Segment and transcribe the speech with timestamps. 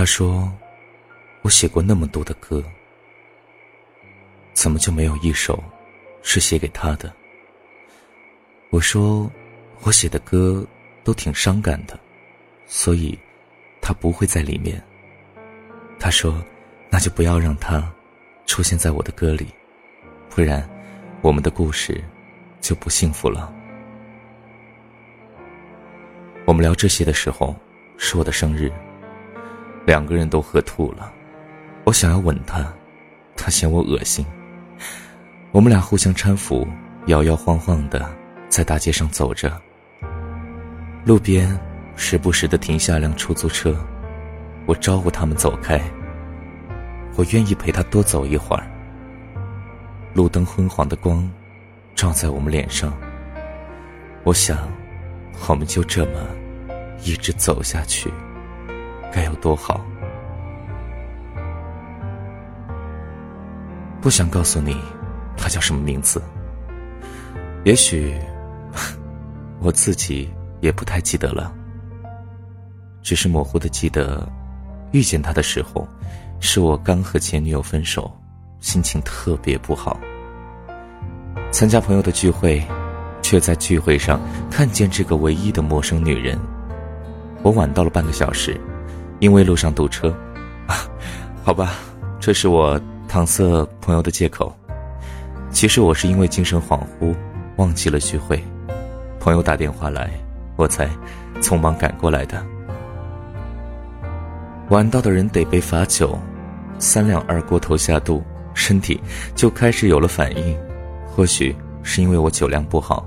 [0.00, 0.50] 他说
[1.44, 2.64] ：“我写过那么多的歌，
[4.54, 5.62] 怎么就没有一首
[6.22, 7.12] 是写给他的？”
[8.72, 9.30] 我说
[9.84, 10.66] ：“我写的歌
[11.04, 12.00] 都挺伤感的，
[12.64, 13.18] 所以
[13.82, 14.82] 他不会在里面。”
[16.00, 16.42] 他说
[16.88, 17.86] ：“那就不要让他
[18.46, 19.48] 出现在我的歌里，
[20.30, 20.66] 不然
[21.20, 22.02] 我们的故事
[22.58, 23.52] 就不幸福了。”
[26.46, 27.54] 我们聊这些的时候，
[27.98, 28.72] 是我的生日。
[29.86, 31.12] 两个人都喝吐了，
[31.84, 32.72] 我想要吻他，
[33.36, 34.24] 他嫌我恶心。
[35.52, 36.66] 我们俩互相搀扶，
[37.06, 38.08] 摇摇晃晃的
[38.48, 39.60] 在大街上走着。
[41.04, 41.58] 路边
[41.96, 43.74] 时不时的停下辆出租车，
[44.66, 45.80] 我招呼他们走开。
[47.16, 48.64] 我愿意陪他多走一会儿。
[50.14, 51.28] 路灯昏黄的光
[51.94, 52.92] 照在我们脸上，
[54.24, 54.58] 我想，
[55.48, 56.26] 我们就这么
[57.02, 58.12] 一直走下去。
[59.12, 59.80] 该有多好！
[64.00, 64.76] 不想告诉你，
[65.36, 66.22] 他叫什么名字。
[67.64, 68.14] 也许
[69.58, 71.52] 我自己也不太记得了，
[73.02, 74.26] 只是模糊的记得，
[74.92, 75.86] 遇见他的时候，
[76.40, 78.10] 是我刚和前女友分手，
[78.60, 80.00] 心情特别不好。
[81.50, 82.62] 参加朋友的聚会，
[83.20, 84.18] 却在聚会上
[84.50, 86.38] 看见这个唯一的陌生女人。
[87.42, 88.58] 我晚到了半个小时。
[89.20, 90.08] 因为路上堵车，
[90.66, 90.76] 啊，
[91.44, 91.74] 好吧，
[92.18, 93.44] 这是我搪塞
[93.80, 94.52] 朋友的借口。
[95.50, 97.14] 其实我是因为精神恍惚，
[97.56, 98.42] 忘记了聚会。
[99.18, 100.10] 朋友打电话来，
[100.56, 100.88] 我才
[101.42, 102.42] 匆忙赶过来的。
[104.70, 106.18] 晚到的人得被罚酒，
[106.78, 108.22] 三两二锅头下肚，
[108.54, 108.98] 身体
[109.34, 110.56] 就开始有了反应。
[111.06, 113.06] 或许是因为我酒量不好，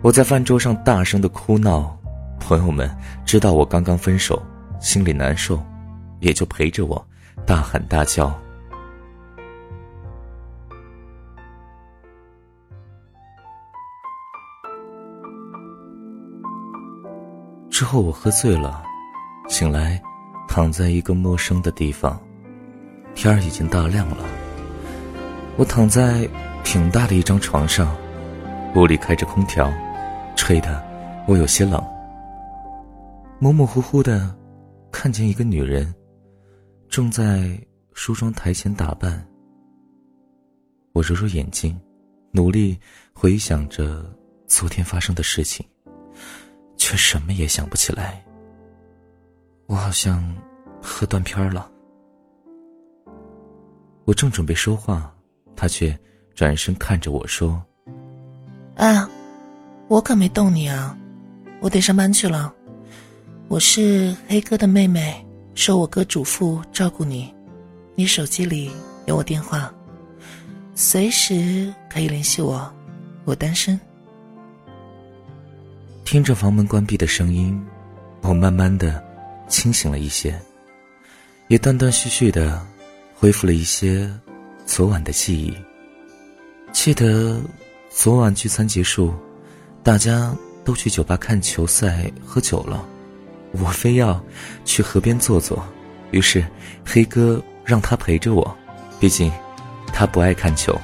[0.00, 1.96] 我在饭桌上大声的哭闹，
[2.40, 2.90] 朋友们
[3.24, 4.42] 知道我刚刚分手。
[4.82, 5.62] 心里难受，
[6.18, 7.06] 也就陪着我
[7.46, 8.36] 大喊大叫。
[17.70, 18.82] 之后我喝醉了，
[19.48, 20.02] 醒来，
[20.48, 22.20] 躺在一个陌生的地方，
[23.14, 24.24] 天儿已经大亮了。
[25.56, 26.28] 我躺在
[26.64, 27.96] 挺大的一张床上，
[28.74, 29.72] 屋里开着空调，
[30.34, 30.84] 吹的
[31.28, 31.80] 我有些冷。
[33.38, 34.41] 模模糊糊的。
[35.02, 35.92] 看见一个女人，
[36.88, 37.60] 正在
[37.92, 39.26] 梳妆台前打扮。
[40.92, 41.76] 我揉揉眼睛，
[42.30, 42.78] 努力
[43.12, 44.08] 回想着
[44.46, 45.66] 昨天发生的事情，
[46.76, 48.24] 却什么也想不起来。
[49.66, 50.24] 我好像
[50.80, 51.68] 喝断片了。
[54.04, 55.12] 我正准备说话，
[55.56, 55.98] 他却
[56.32, 57.60] 转身看着我说
[58.78, 59.10] ：“啊，
[59.88, 60.96] 我可没动你啊，
[61.60, 62.54] 我得上班去了。”
[63.52, 65.14] 我是黑哥的妹妹，
[65.54, 67.30] 受我哥嘱咐照顾你。
[67.94, 68.70] 你手机里
[69.04, 69.70] 有我电话，
[70.74, 72.72] 随时可以联系我。
[73.26, 73.78] 我单身。
[76.02, 77.62] 听着房门关闭的声音，
[78.22, 79.04] 我慢慢的
[79.48, 80.34] 清醒了一些，
[81.48, 82.66] 也断断续续的
[83.14, 84.10] 恢复了一些
[84.64, 85.54] 昨晚的记忆。
[86.72, 87.38] 记得
[87.90, 89.12] 昨晚聚餐结束，
[89.82, 92.88] 大家都去酒吧看球赛喝酒了。
[93.52, 94.18] 我非要
[94.64, 95.62] 去河边坐坐，
[96.10, 96.44] 于是
[96.84, 98.56] 黑哥让他陪着我，
[98.98, 99.30] 毕竟
[99.88, 100.78] 他不爱看球。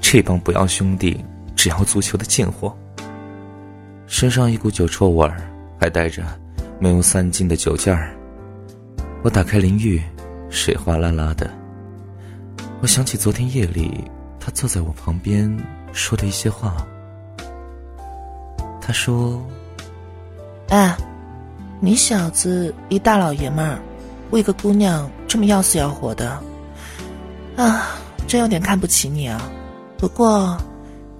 [0.00, 1.24] 这帮不要兄弟
[1.56, 2.76] 只要足球的贱货，
[4.06, 5.42] 身上一股酒臭味儿，
[5.80, 6.22] 还带着
[6.78, 8.14] 没有散尽的酒劲儿。
[9.22, 10.02] 我打开淋浴，
[10.50, 11.50] 水哗啦啦的。
[12.80, 14.04] 我想起昨天夜里
[14.38, 15.56] 他坐在我旁边
[15.92, 16.86] 说的一些话。
[18.80, 19.44] 他说
[20.68, 20.96] ：“哎。”
[21.84, 23.76] 你小子一大老爷们儿，
[24.30, 26.40] 为个姑娘这么要死要活的，
[27.56, 27.98] 啊，
[28.28, 29.50] 真有点看不起你啊！
[29.98, 30.56] 不过，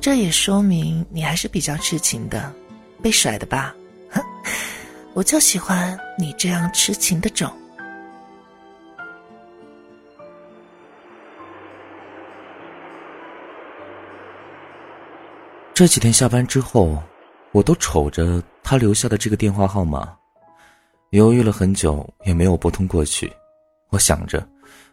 [0.00, 2.52] 这也说明你还是比较痴情的，
[3.02, 3.74] 被甩的吧？
[4.12, 4.22] 哼，
[5.14, 7.50] 我就喜欢你这样痴情的种。
[15.74, 17.02] 这几天下班之后，
[17.50, 20.08] 我都瞅着他留下的这个电话号码。
[21.12, 23.30] 犹豫了很久，也没有拨通过去。
[23.90, 24.48] 我想着，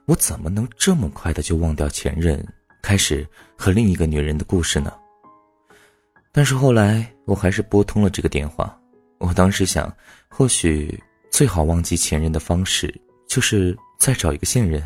[0.06, 2.46] 我怎么能这么快的就忘掉前任，
[2.84, 3.26] 开始
[3.58, 4.92] 和另一个女人的故事呢？
[6.34, 8.78] 但是后来，我还是拨通了这个电话。
[9.20, 9.90] 我当时想，
[10.28, 11.02] 或许
[11.32, 12.94] 最好忘记前任的方式，
[13.26, 14.86] 就是再找一个现任。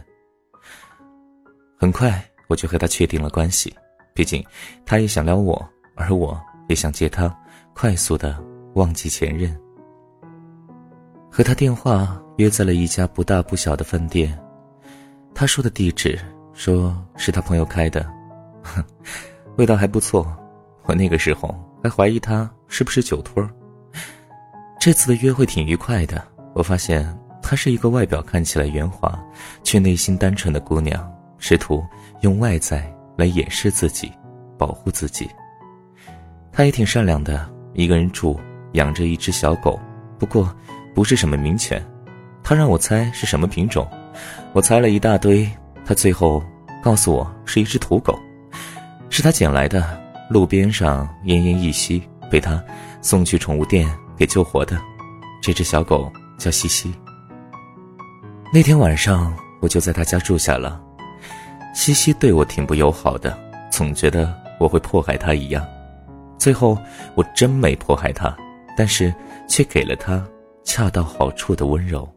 [1.76, 3.76] 很快，我就和他确定了关系。
[4.14, 4.46] 毕竟，
[4.86, 6.40] 他也想撩我，而我
[6.70, 7.36] 也想借他
[7.74, 8.40] 快速的
[8.76, 9.60] 忘记前任。
[11.36, 14.38] 和他电话约在了一家不大不小的饭店。
[15.34, 16.20] 他说的地址
[16.54, 18.06] 说是他朋友开的，
[18.62, 18.84] 哼，
[19.58, 20.32] 味道还不错。
[20.84, 23.50] 我那个时候还怀疑他是不是酒托。
[24.80, 27.04] 这次的约会挺愉快的，我发现
[27.42, 29.20] 她是一个外表看起来圆滑，
[29.64, 31.84] 却内心单纯的姑娘，试图
[32.22, 32.88] 用外在
[33.18, 34.12] 来掩饰自己，
[34.56, 35.28] 保护自己。
[36.52, 38.40] 她也挺善良的，一个人住，
[38.74, 39.80] 养着一只小狗，
[40.20, 40.56] 不过
[40.94, 41.84] 不是什么名犬。
[42.44, 43.88] 他让我猜是什么品种。
[44.51, 45.50] 我猜了一大堆，
[45.86, 46.44] 他最后
[46.84, 48.18] 告诉我是一只土狗，
[49.10, 50.00] 是他捡来的，
[50.30, 52.63] 路边上奄奄一息，被他
[53.01, 54.78] 送去宠物店给救活的。
[55.42, 56.94] 这只小狗叫西西。
[58.54, 60.80] 那天晚上我就在他家住下了，
[61.74, 63.38] 西西对我挺不友好的，
[63.72, 65.66] 总觉得我会迫害他一样。
[66.38, 66.78] 最后
[67.16, 68.36] 我真没迫害他，
[68.78, 69.13] 但是
[69.48, 70.24] 却给了他
[70.63, 72.07] 恰到好处的温柔。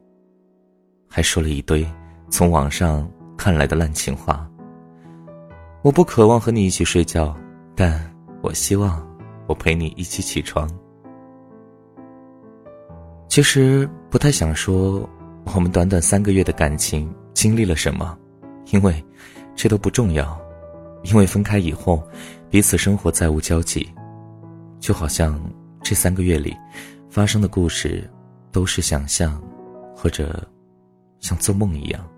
[1.08, 1.86] 还说了一堆
[2.28, 4.48] 从网上看来的烂情话。
[5.82, 7.34] 我不渴望和你一起睡觉，
[7.74, 8.12] 但
[8.42, 9.06] 我希望
[9.46, 10.68] 我陪你一起起床。
[13.28, 15.08] 其实不太想说
[15.54, 18.18] 我们短短三个月的感情经历了什么，
[18.72, 19.04] 因为
[19.54, 20.36] 这都不重要。
[21.04, 22.02] 因为分开以后，
[22.50, 23.88] 彼此生活再无交集，
[24.80, 25.40] 就好像
[25.82, 26.56] 这三个月里
[27.08, 28.10] 发生的故事
[28.50, 29.40] 都是想象，
[29.94, 30.46] 或者。
[31.18, 32.08] 像做梦一样，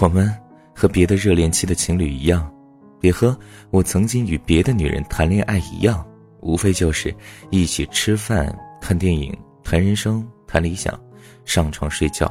[0.00, 0.30] 我们
[0.74, 2.52] 和别的热恋期的情侣一样，
[3.00, 3.34] 也和
[3.70, 6.04] 我曾经与别的女人谈恋爱一样，
[6.40, 7.14] 无非就是
[7.50, 11.00] 一起吃饭、看电影、谈人生、谈理想、
[11.44, 12.30] 上床睡觉，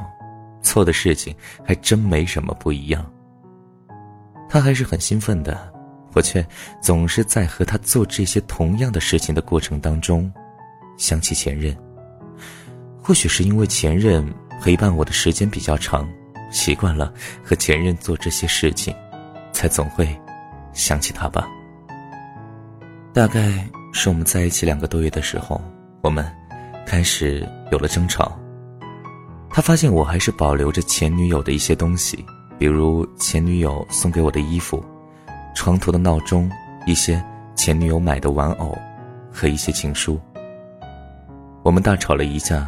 [0.60, 1.34] 做的事情
[1.64, 3.10] 还真没什么不一样。
[4.48, 5.72] 他还是很兴奋的，
[6.12, 6.46] 我却
[6.82, 10.30] 总是在和他做这些同样的事情的过程当中，
[10.98, 11.74] 想起前任。
[13.04, 14.26] 或许是因为前任。
[14.62, 16.08] 陪伴我的时间比较长，
[16.50, 17.12] 习惯了
[17.42, 18.94] 和前任做这些事情，
[19.52, 20.08] 才总会
[20.72, 21.46] 想起他吧。
[23.12, 25.60] 大概是我们在一起两个多月的时候，
[26.00, 26.24] 我们
[26.86, 28.38] 开始有了争吵。
[29.50, 32.24] 他发现我还是保留着前女友的一些东西，
[32.58, 34.82] 比如前女友送给我的衣服、
[35.54, 36.50] 床头的闹钟、
[36.86, 37.22] 一些
[37.54, 38.78] 前女友买的玩偶
[39.30, 40.18] 和一些情书。
[41.62, 42.66] 我们大吵了一架。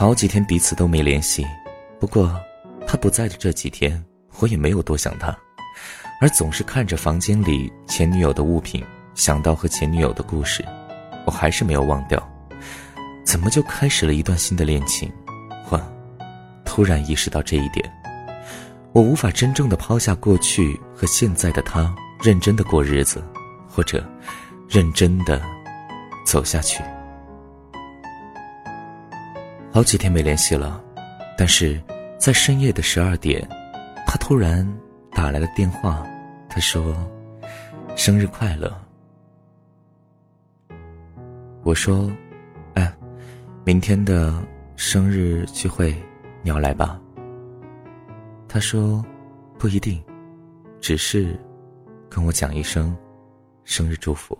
[0.00, 1.46] 好几天彼此都没联系，
[1.98, 2.34] 不过
[2.86, 4.02] 他不在的这几天，
[4.38, 5.28] 我也没有多想他，
[6.22, 8.82] 而总是看着房间里前女友的物品，
[9.14, 10.64] 想到和前女友的故事，
[11.26, 12.18] 我还是没有忘掉。
[13.26, 15.12] 怎么就开始了一段新的恋情？
[15.68, 15.78] 我
[16.64, 17.84] 突然意识到这一点，
[18.94, 23.22] 我无法真正的抛下过去和现在的他，认真的过日子，
[23.68, 24.02] 或者
[24.66, 25.42] 认真的
[26.24, 26.82] 走下去。
[29.72, 30.82] 好几天没联系了，
[31.38, 31.80] 但是
[32.18, 33.48] 在深夜的十二点，
[34.04, 34.66] 他突然
[35.12, 36.04] 打来了电话。
[36.48, 36.96] 他说
[37.94, 38.76] ：“生日快乐。”
[41.62, 42.10] 我说
[42.74, 42.92] ：“哎，
[43.64, 44.42] 明天的
[44.74, 45.94] 生日聚会
[46.42, 47.00] 你要来吧？”
[48.48, 49.04] 他说
[49.56, 50.02] ：“不一定，
[50.80, 51.38] 只是
[52.08, 52.96] 跟我讲一声
[53.62, 54.36] 生日祝福。”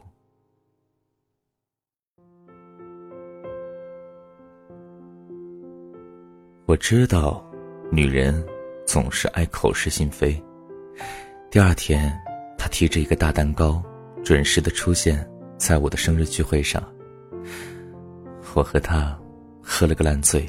[6.71, 7.45] 我知道，
[7.91, 8.47] 女人
[8.87, 10.41] 总是爱口是心非。
[11.51, 12.17] 第二天，
[12.57, 13.83] 他提着一个大蛋糕，
[14.23, 16.81] 准时的出现在我的生日聚会上。
[18.55, 19.19] 我和他
[19.61, 20.49] 喝了个烂醉。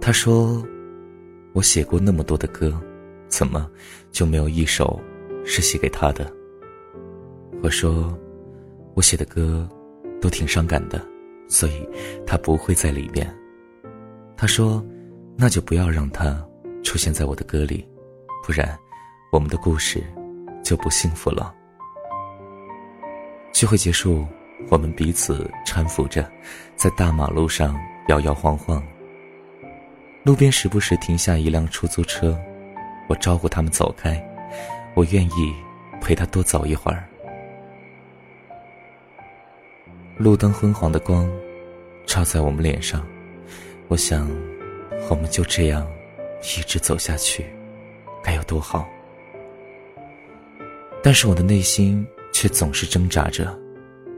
[0.00, 0.64] 他说
[1.52, 2.72] ：“我写过那么多的歌，
[3.26, 3.68] 怎么
[4.12, 5.00] 就没有一首
[5.44, 6.32] 是写给他的？”
[7.64, 8.16] 我说
[8.94, 9.68] ：“我写的歌
[10.20, 11.04] 都挺伤感的，
[11.48, 11.84] 所以
[12.24, 13.28] 他不会在里面。”
[14.36, 14.84] 他说
[15.34, 16.46] ：“那就不要让他
[16.84, 17.88] 出现在我的歌里，
[18.44, 18.78] 不然
[19.32, 20.04] 我们的故事
[20.62, 21.54] 就不幸福了。”
[23.50, 24.26] 聚会结束，
[24.68, 26.30] 我们彼此搀扶着，
[26.76, 27.74] 在大马路上
[28.08, 28.82] 摇摇晃晃。
[30.22, 32.38] 路边时不时停下一辆出租车，
[33.08, 34.22] 我招呼他们走开，
[34.94, 35.54] 我愿意
[35.98, 37.08] 陪他多走一会儿。
[40.18, 41.26] 路灯昏黄的光
[42.04, 43.02] 照在我们脸上。
[43.88, 44.28] 我想，
[45.08, 45.86] 我们就这样
[46.42, 47.46] 一直走下去，
[48.22, 48.86] 该有多好。
[51.02, 53.56] 但是我的内心却总是挣扎着，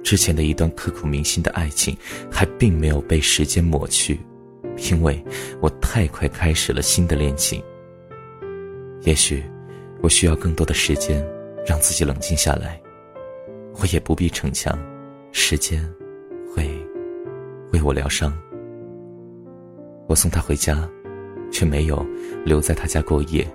[0.03, 1.95] 之前的一段刻骨铭心的爱情
[2.31, 4.19] 还并没有被时间抹去，
[4.91, 5.23] 因为
[5.61, 7.63] 我太快开始了新的恋情。
[9.03, 9.45] 也许
[10.01, 11.23] 我需要更多的时间，
[11.67, 12.81] 让自己冷静下来。
[13.81, 14.77] 我也不必逞强，
[15.31, 15.87] 时间
[16.55, 16.67] 会。
[17.71, 18.33] 为我疗伤。
[20.09, 20.89] 我送他回家，
[21.53, 22.05] 却没有
[22.43, 23.47] 留在他家过夜。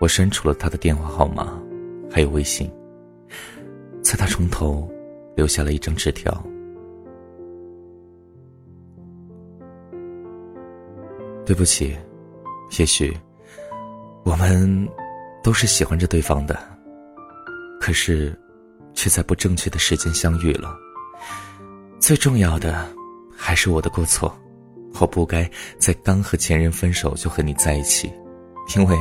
[0.00, 1.56] 我删除了他的电话号码，
[2.10, 2.68] 还有微信，
[4.02, 4.90] 在他床头
[5.36, 6.44] 留下了一张纸条。
[11.46, 11.96] 对不起，
[12.76, 13.16] 也许
[14.24, 14.88] 我们
[15.40, 16.58] 都是喜欢着对方的，
[17.80, 18.36] 可是
[18.92, 20.76] 却在不正确的时间相遇了。
[22.00, 22.84] 最重要的
[23.36, 24.36] 还是我的过错，
[25.00, 25.48] 我不该
[25.78, 28.12] 在刚和前任分手就和你在一起，
[28.76, 28.96] 因为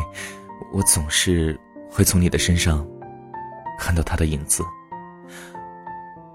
[0.73, 1.59] 我总是
[1.89, 2.85] 会从你的身上
[3.79, 4.63] 看到他的影子。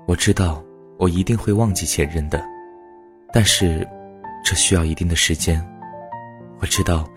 [0.07, 0.63] 我知道
[0.99, 2.43] 我一定会忘记前任的，
[3.33, 3.87] 但是
[4.45, 5.65] 这需要一定的时间。
[6.59, 7.09] 我知道，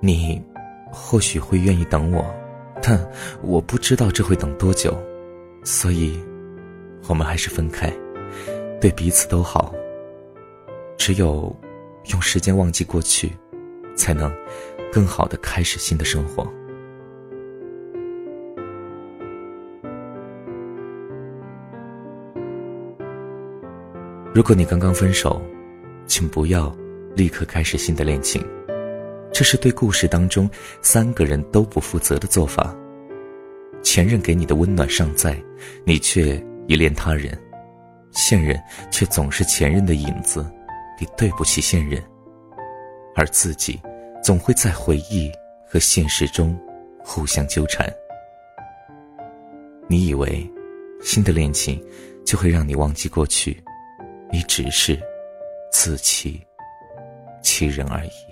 [0.00, 0.42] 你
[0.90, 2.24] 或许会愿意等我，
[2.82, 2.98] 但
[3.42, 4.96] 我不知道这会等多久，
[5.62, 6.18] 所以，
[7.08, 7.92] 我们还是分开，
[8.80, 9.72] 对彼此都好。
[10.98, 11.54] 只有
[12.06, 13.32] 用时间忘记过去，
[13.94, 14.32] 才能
[14.92, 16.46] 更好的开始新的生活。
[24.34, 25.40] 如果你刚刚分手，
[26.06, 26.74] 请不要
[27.14, 28.42] 立刻开始新的恋情。
[29.30, 30.48] 这是对故事当中
[30.80, 32.74] 三个人都不负责的做法。
[33.82, 35.36] 前任给你的温暖尚在，
[35.84, 37.34] 你却依恋他人；
[38.12, 38.58] 现任
[38.90, 40.44] 却总是前任的影子，
[40.98, 42.02] 你对不起现任。
[43.14, 43.80] 而自己，
[44.22, 45.30] 总会在回忆
[45.66, 46.58] 和现实中
[46.98, 47.92] 互相纠缠。
[49.88, 50.50] 你以为
[51.02, 51.84] 新的恋情
[52.24, 53.62] 就会让你忘记过去，
[54.30, 54.98] 你只是
[55.70, 56.40] 自欺
[57.42, 58.31] 欺人而已。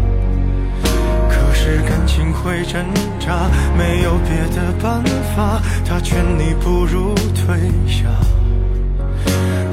[2.11, 2.85] 心会挣
[3.21, 5.01] 扎，没有别的办
[5.33, 8.03] 法，他劝你不如退下。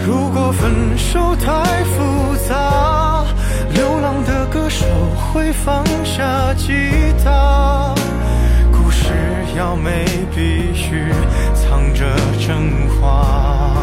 [0.07, 3.25] 如果分手太复杂，
[3.75, 6.73] 流浪的歌手会放下吉
[7.25, 7.92] 他。
[8.71, 9.11] 故事
[9.57, 11.11] 要美必须
[11.54, 12.07] 藏着
[12.38, 13.83] 真话。